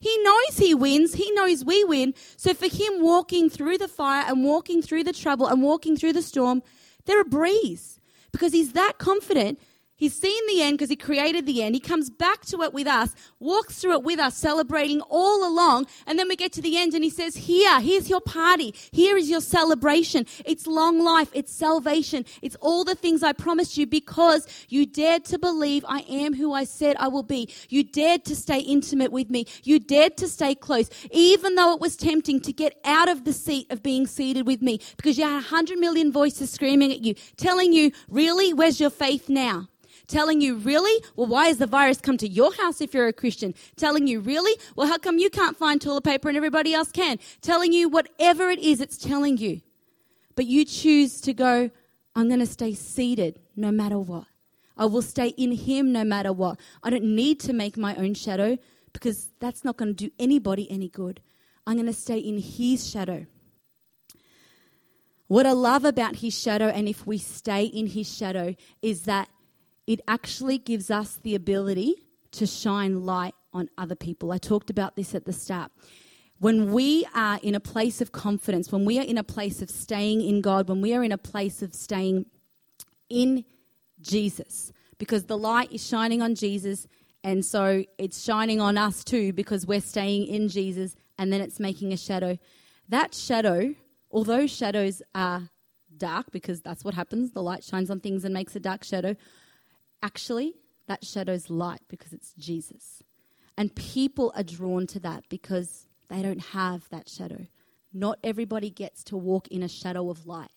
[0.00, 1.14] He knows he wins.
[1.14, 2.14] He knows we win.
[2.36, 6.14] So for him walking through the fire and walking through the trouble and walking through
[6.14, 6.62] the storm,
[7.04, 8.00] they're a breeze
[8.32, 9.60] because he's that confident
[10.00, 11.74] He's seen the end because he created the end.
[11.74, 15.88] He comes back to it with us, walks through it with us, celebrating all along.
[16.06, 18.74] And then we get to the end and he says, Here, here's your party.
[18.92, 20.24] Here is your celebration.
[20.46, 21.28] It's long life.
[21.34, 22.24] It's salvation.
[22.40, 26.54] It's all the things I promised you because you dared to believe I am who
[26.54, 27.52] I said I will be.
[27.68, 29.44] You dared to stay intimate with me.
[29.64, 33.34] You dared to stay close, even though it was tempting to get out of the
[33.34, 37.04] seat of being seated with me because you had a hundred million voices screaming at
[37.04, 38.54] you, telling you, Really?
[38.54, 39.69] Where's your faith now?
[40.10, 41.02] Telling you, really?
[41.16, 43.54] Well, why has the virus come to your house if you're a Christian?
[43.76, 44.60] Telling you, really?
[44.76, 47.18] Well, how come you can't find toilet paper and everybody else can?
[47.40, 49.60] Telling you whatever it is, it's telling you.
[50.34, 51.70] But you choose to go,
[52.14, 54.24] I'm going to stay seated no matter what.
[54.76, 56.58] I will stay in Him no matter what.
[56.82, 58.58] I don't need to make my own shadow
[58.92, 61.20] because that's not going to do anybody any good.
[61.66, 63.26] I'm going to stay in His shadow.
[65.28, 69.28] What I love about His shadow, and if we stay in His shadow, is that
[69.90, 71.96] it actually gives us the ability
[72.30, 74.30] to shine light on other people.
[74.30, 75.72] I talked about this at the start.
[76.38, 79.68] When we are in a place of confidence, when we are in a place of
[79.68, 82.26] staying in God, when we are in a place of staying
[83.08, 83.44] in
[84.00, 86.86] Jesus, because the light is shining on Jesus,
[87.24, 91.58] and so it's shining on us too because we're staying in Jesus, and then it's
[91.58, 92.38] making a shadow.
[92.88, 93.74] That shadow,
[94.12, 95.50] although shadows are
[95.96, 99.16] dark, because that's what happens, the light shines on things and makes a dark shadow,
[100.02, 100.54] Actually,
[100.86, 103.02] that shadow's light because it's Jesus.
[103.56, 107.46] And people are drawn to that because they don't have that shadow.
[107.92, 110.50] Not everybody gets to walk in a shadow of light.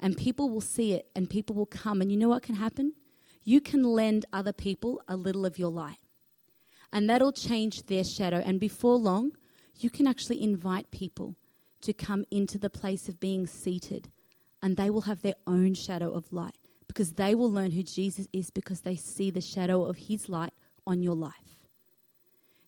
[0.00, 2.00] And people will see it and people will come.
[2.00, 2.94] And you know what can happen?
[3.44, 5.98] You can lend other people a little of your light.
[6.92, 8.42] And that'll change their shadow.
[8.44, 9.32] And before long,
[9.78, 11.34] you can actually invite people
[11.82, 14.08] to come into the place of being seated.
[14.62, 16.56] And they will have their own shadow of light
[16.96, 20.54] because they will learn who Jesus is because they see the shadow of his light
[20.86, 21.34] on your life.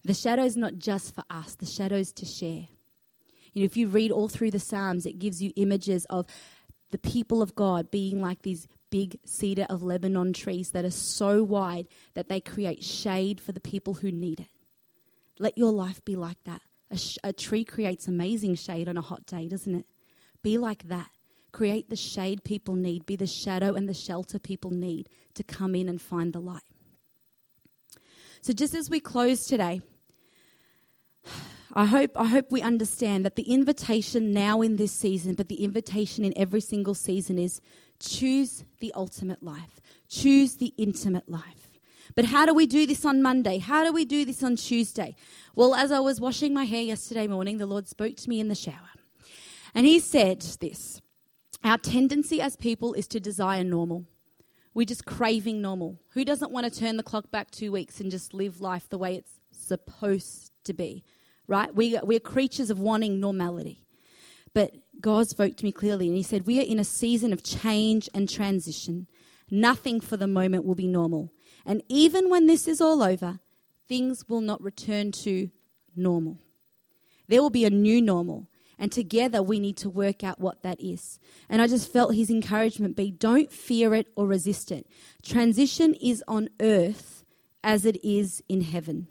[0.05, 2.69] The shadow is not just for us, the shadow is to share.
[3.55, 6.27] You know, if you read all through the Psalms, it gives you images of
[6.91, 11.43] the people of God being like these big cedar of Lebanon trees that are so
[11.43, 14.49] wide that they create shade for the people who need it.
[15.39, 16.61] Let your life be like that.
[16.91, 19.87] A, sh- a tree creates amazing shade on a hot day, doesn't it?
[20.43, 21.09] Be like that.
[21.53, 25.75] Create the shade people need, be the shadow and the shelter people need to come
[25.75, 26.63] in and find the light.
[28.41, 29.81] So, just as we close today,
[31.75, 35.63] I hope, I hope we understand that the invitation now in this season, but the
[35.63, 37.61] invitation in every single season is
[38.01, 41.69] choose the ultimate life, choose the intimate life.
[42.15, 43.59] But how do we do this on Monday?
[43.59, 45.15] How do we do this on Tuesday?
[45.55, 48.49] Well, as I was washing my hair yesterday morning, the Lord spoke to me in
[48.49, 48.91] the shower.
[49.75, 51.01] And He said this
[51.65, 54.05] our tendency as people is to desire normal.
[54.75, 55.99] We're just craving normal.
[56.11, 58.99] Who doesn't want to turn the clock back two weeks and just live life the
[58.99, 61.05] way it's supposed to be?
[61.47, 61.75] Right?
[61.75, 63.81] We, we're creatures of wanting normality.
[64.55, 67.43] But God spoke to me clearly and He said, We are in a season of
[67.43, 69.07] change and transition.
[69.51, 71.33] Nothing for the moment will be normal.
[71.65, 73.41] And even when this is all over,
[73.89, 75.51] things will not return to
[75.97, 76.39] normal.
[77.29, 78.47] There will be a new normal.
[78.79, 81.19] And together we need to work out what that is.
[81.49, 84.87] And I just felt his encouragement be don't fear it or resist it.
[85.23, 87.25] Transition is on earth
[87.65, 89.09] as it is in heaven.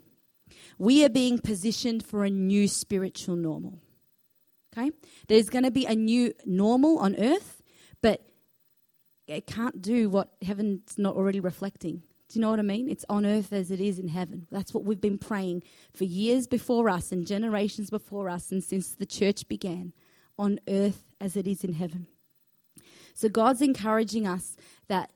[0.78, 3.78] We are being positioned for a new spiritual normal.
[4.72, 4.90] Okay?
[5.26, 7.62] There's going to be a new normal on earth,
[8.00, 8.22] but
[9.26, 12.02] it can't do what heaven's not already reflecting.
[12.28, 12.90] Do you know what I mean?
[12.90, 14.46] It's on earth as it is in heaven.
[14.50, 15.62] That's what we've been praying
[15.94, 19.92] for years before us and generations before us and since the church began.
[20.38, 22.06] On earth as it is in heaven.
[23.14, 24.56] So God's encouraging us
[24.86, 25.10] that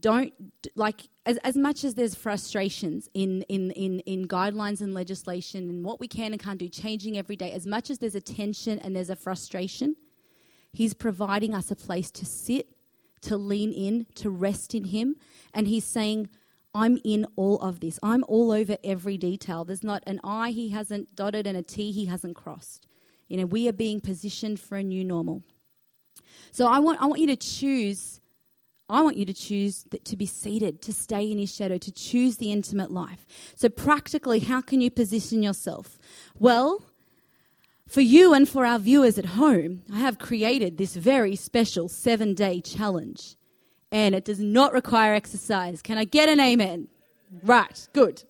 [0.00, 0.32] don't
[0.74, 5.84] like as, as much as there's frustrations in, in, in, in guidelines and legislation and
[5.84, 8.78] what we can and can't do changing every day as much as there's a tension
[8.80, 9.94] and there's a frustration
[10.72, 12.68] he's providing us a place to sit
[13.22, 15.16] to lean in, to rest in Him.
[15.52, 16.28] And He's saying,
[16.74, 17.98] I'm in all of this.
[18.02, 19.64] I'm all over every detail.
[19.64, 22.86] There's not an I He hasn't dotted and a T He hasn't crossed.
[23.28, 25.42] You know, we are being positioned for a new normal.
[26.52, 28.20] So I want, I want you to choose.
[28.88, 32.38] I want you to choose to be seated, to stay in his shadow, to choose
[32.38, 33.24] the intimate life.
[33.54, 35.96] So, practically, how can you position yourself?
[36.40, 36.82] Well,
[37.90, 42.34] for you and for our viewers at home, I have created this very special seven
[42.34, 43.34] day challenge.
[43.90, 45.82] And it does not require exercise.
[45.82, 46.86] Can I get an amen?
[47.42, 48.22] Right, good.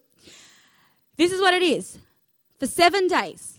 [1.18, 1.98] This is what it is.
[2.58, 3.58] For seven days,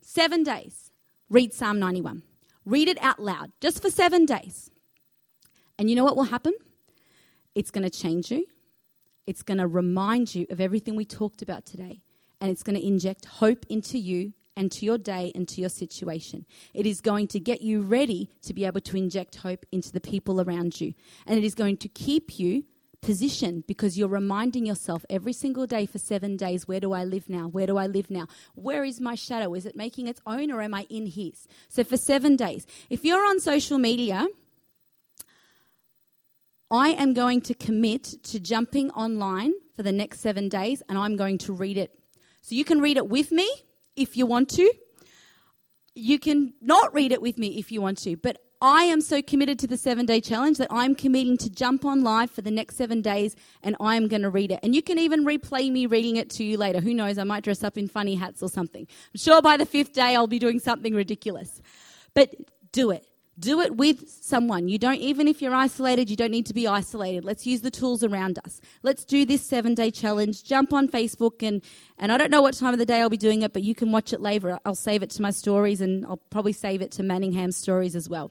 [0.00, 0.90] seven days,
[1.28, 2.22] read Psalm 91.
[2.64, 4.70] Read it out loud, just for seven days.
[5.76, 6.52] And you know what will happen?
[7.56, 8.46] It's going to change you.
[9.26, 12.00] It's going to remind you of everything we talked about today.
[12.40, 15.70] And it's going to inject hope into you and to your day and to your
[15.70, 16.44] situation.
[16.74, 20.00] It is going to get you ready to be able to inject hope into the
[20.00, 20.94] people around you.
[21.26, 22.64] And it is going to keep you
[23.00, 27.28] positioned because you're reminding yourself every single day for seven days where do I live
[27.28, 27.48] now?
[27.48, 28.26] Where do I live now?
[28.54, 29.54] Where is my shadow?
[29.54, 31.46] Is it making its own or am I in his?
[31.68, 32.66] So for seven days.
[32.90, 34.26] If you're on social media,
[36.70, 41.16] I am going to commit to jumping online for the next seven days and I'm
[41.16, 41.98] going to read it.
[42.42, 43.50] So you can read it with me
[44.00, 44.72] if you want to.
[45.94, 49.22] You can not read it with me if you want to, but I am so
[49.22, 52.50] committed to the seven day challenge that I'm committing to jump on live for the
[52.50, 54.60] next seven days and I'm going to read it.
[54.62, 56.80] And you can even replay me reading it to you later.
[56.80, 57.16] Who knows?
[57.16, 58.82] I might dress up in funny hats or something.
[58.82, 61.62] I'm sure by the fifth day I'll be doing something ridiculous.
[62.14, 62.34] But
[62.72, 63.06] do it.
[63.38, 64.68] Do it with someone.
[64.68, 67.24] You don't, even if you're isolated, you don't need to be isolated.
[67.24, 68.60] Let's use the tools around us.
[68.82, 70.44] Let's do this seven day challenge.
[70.44, 71.62] Jump on Facebook and,
[71.98, 73.74] and I don't know what time of the day I'll be doing it, but you
[73.74, 74.58] can watch it later.
[74.64, 78.08] I'll save it to my stories and I'll probably save it to Manningham's stories as
[78.08, 78.30] well.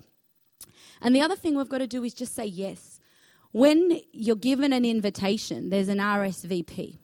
[1.02, 3.00] And the other thing we've got to do is just say yes.
[3.52, 6.98] When you're given an invitation, there's an RSVP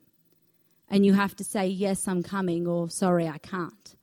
[0.90, 3.96] and you have to say, yes, I'm coming or sorry, I can't.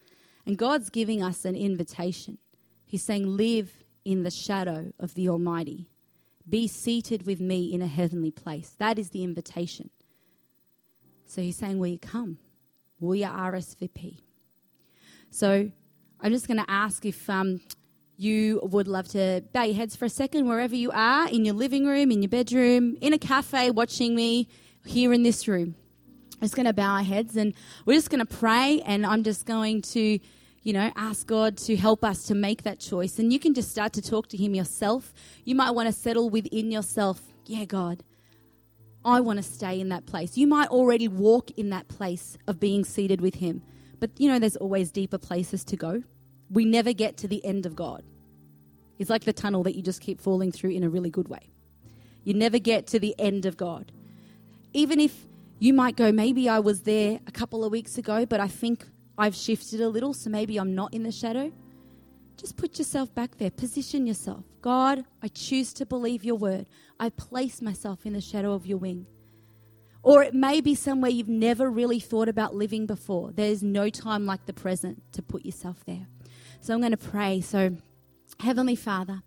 [0.45, 2.39] And God's giving us an invitation.
[2.85, 5.87] He's saying, live in the shadow of the Almighty.
[6.49, 8.75] Be seated with me in a heavenly place.
[8.79, 9.91] That is the invitation.
[11.27, 12.39] So he's saying, Will you come?
[13.01, 14.19] Will you RSVP?
[15.31, 15.71] So
[16.21, 17.61] I'm just going to ask if um,
[18.19, 21.55] you would love to bow your heads for a second, wherever you are, in your
[21.55, 24.49] living room, in your bedroom, in a cafe, watching me,
[24.85, 25.75] here in this room.
[26.35, 27.55] I'm just going to bow our heads and
[27.87, 30.19] we're just going to pray, and I'm just going to
[30.63, 33.19] you know, ask God to help us to make that choice.
[33.19, 35.13] And you can just start to talk to Him yourself.
[35.45, 38.03] You might want to settle within yourself, yeah, God,
[39.05, 40.37] I want to stay in that place.
[40.37, 43.63] You might already walk in that place of being seated with Him.
[43.99, 46.03] But, you know, there's always deeper places to go.
[46.51, 48.03] We never get to the end of God.
[48.99, 51.41] It's like the tunnel that you just keep falling through in a really good way.
[52.25, 53.91] You never get to the end of God.
[54.73, 55.17] Even if
[55.59, 58.85] you might go, maybe I was there a couple of weeks ago, but I think
[59.19, 61.53] I've shifted a little, so maybe I'm not in the shadow.
[62.37, 64.45] Just put yourself back there, position yourself.
[64.63, 66.67] God, I choose to believe your word.
[66.99, 69.07] I place myself in the shadow of your wing.
[70.03, 73.31] Or it may be somewhere you've never really thought about living before.
[73.33, 76.07] There's no time like the present to put yourself there.
[76.61, 77.41] So I'm going to pray.
[77.41, 77.77] So,
[78.41, 79.23] Heavenly Father,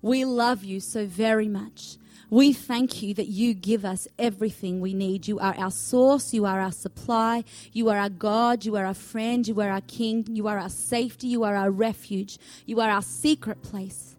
[0.00, 1.96] we love you so very much.
[2.30, 5.28] We thank you that you give us everything we need.
[5.28, 8.94] You are our source, you are our supply, you are our God, you are our
[8.94, 12.90] friend, you are our King, you are our safety, you are our refuge, you are
[12.90, 14.14] our secret place.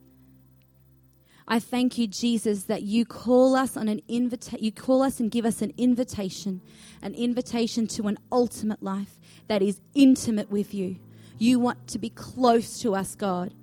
[1.48, 4.64] I thank you, Jesus, that you call us on an invitation.
[4.64, 6.62] You call us and give us an invitation,
[7.02, 10.96] an invitation to an ultimate life that is intimate with you.
[11.38, 13.54] You want to be close to us, God.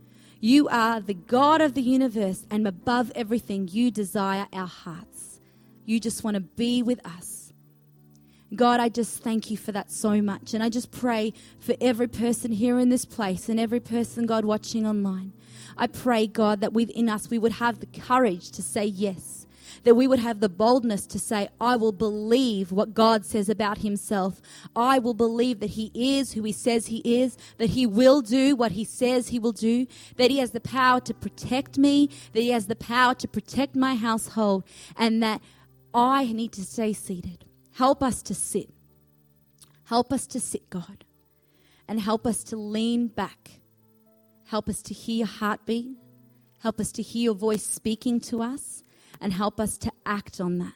[0.45, 5.39] You are the God of the universe, and above everything, you desire our hearts.
[5.87, 7.53] You just want to be with us.
[8.53, 10.53] God, I just thank you for that so much.
[10.53, 14.45] And I just pray for every person here in this place and every person, God,
[14.45, 15.33] watching online.
[15.79, 19.47] I pray, God, that within us we would have the courage to say yes,
[19.85, 23.79] that we would have the boldness to say, I will believe what God says about
[23.79, 24.41] Himself.
[24.75, 28.57] I will believe that He is who He says He is, that He will do
[28.57, 32.41] what He says He will do, that He has the power to protect me, that
[32.41, 34.65] He has the power to protect my household,
[34.97, 35.41] and that
[35.95, 37.45] I need to stay seated.
[37.75, 38.71] Help us to sit.
[39.85, 41.05] Help us to sit, God.
[41.89, 43.51] And help us to lean back.
[44.47, 45.97] Help us to hear your heartbeat.
[46.61, 48.83] Help us to hear your voice speaking to us.
[49.23, 50.75] And help us to act on that.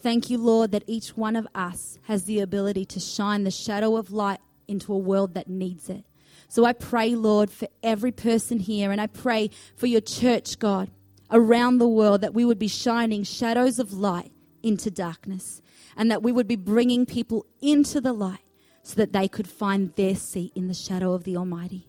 [0.00, 3.96] Thank you, Lord, that each one of us has the ability to shine the shadow
[3.96, 6.04] of light into a world that needs it.
[6.48, 10.90] So I pray, Lord, for every person here, and I pray for your church, God,
[11.30, 14.32] around the world, that we would be shining shadows of light
[14.62, 15.62] into darkness
[15.96, 18.40] and that we would be bringing people into the light
[18.82, 21.86] so that they could find their seat in the shadow of the Almighty.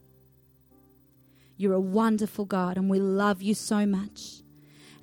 [1.58, 4.41] You're a wonderful God, and we love you so much.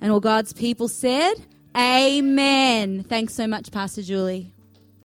[0.01, 1.33] And all God's people said,
[1.75, 3.03] Amen.
[3.03, 4.51] Thanks so much, Pastor Julie.